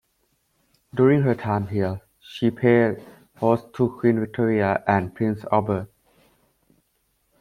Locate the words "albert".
5.51-5.91